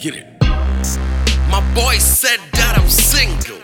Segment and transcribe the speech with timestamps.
[0.00, 0.26] get it.
[1.50, 3.58] My boy said that I'm single.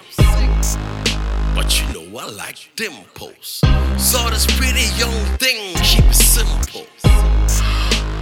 [1.55, 3.61] But you know I like dimples.
[3.97, 6.87] Saw this pretty young thing, keep it simple.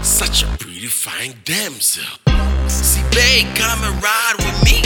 [0.03, 2.05] Such a pretty fine damsel.
[2.69, 4.83] See, babe, come and ride with me.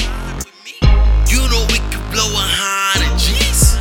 [1.28, 3.74] You know we could blow a hundred G's.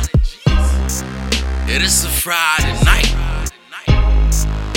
[1.72, 3.14] It is a Friday night.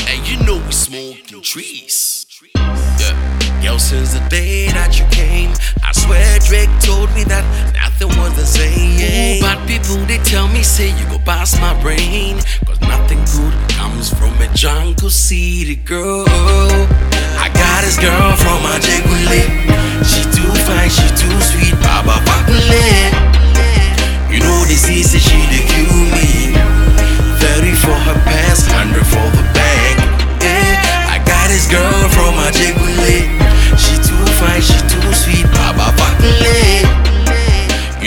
[0.08, 2.28] And you know we smoking trees.
[2.56, 3.29] Yeah.
[3.70, 5.54] Yo, since the day that you came,
[5.86, 7.46] I swear Drake told me that
[7.78, 8.98] nothing was the same.
[8.98, 12.42] Ooh, But people they tell me, say you go past my brain.
[12.66, 16.26] Cause nothing good comes from a jungle city girl.
[17.38, 19.38] I got this girl from my Ajegunle.
[20.02, 23.14] She too fine, she too sweet, Baba Bakule.
[24.34, 25.14] You know this is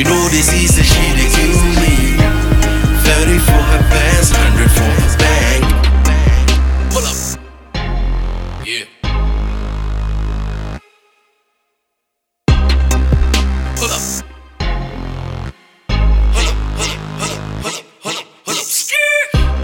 [0.02, 2.18] You know this is she the kill me.
[3.06, 5.62] 30 for her pants, 100 for the bank.
[6.90, 7.14] Pull up.
[8.66, 8.86] Yeah.
[13.76, 14.02] Pull up.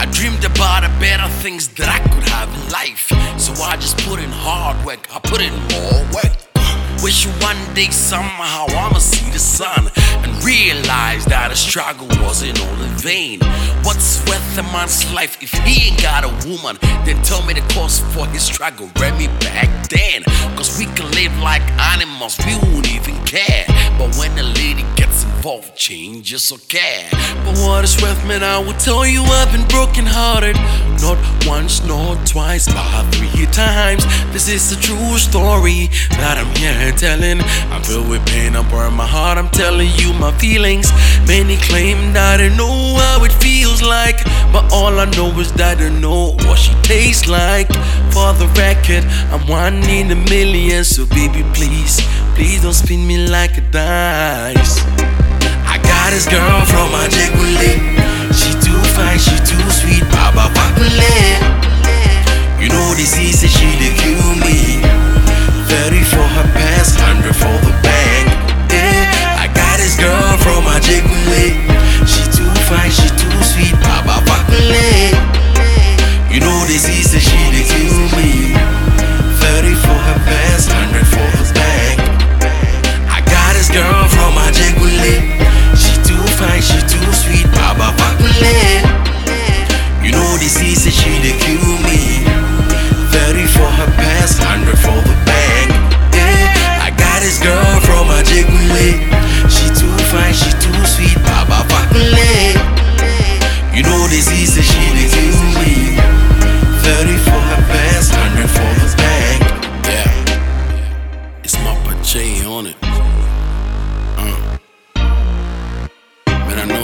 [0.00, 3.11] I dreamed about the better things that I could have in life.
[3.41, 5.67] So I just put in hard work, I put in.
[7.40, 9.90] One day somehow I'ma see the sun
[10.24, 13.40] and realize that a struggle wasn't all in vain.
[13.84, 16.78] What's worth a man's life if he ain't got a woman?
[17.04, 18.90] Then tell me the cause for his struggle.
[19.00, 20.24] Read me back then.
[20.56, 21.62] Cause we can live like
[21.94, 23.64] animals, we won't even care.
[23.97, 27.06] But when a lady gets involved, change is okay.
[27.44, 30.56] But what is worth, man, I will tell you I've been broken hearted.
[31.00, 34.05] Not once, not twice, but three times.
[34.33, 35.86] This is a true story
[36.18, 37.40] that I'm here telling.
[37.70, 40.90] I'm filled with pain, I burn my heart, I'm telling you my feelings.
[41.27, 43.24] Many claim that I know how
[44.08, 47.69] like, but all I know is that I know what she tastes like.
[48.14, 52.01] For the record, I'm one in a million, so baby, please,
[52.35, 54.74] please don't spin me like a dice.
[55.73, 57.07] I got this girl from my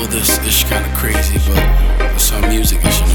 [0.04, 1.56] know this this kinda crazy, but
[1.98, 3.14] that's how music.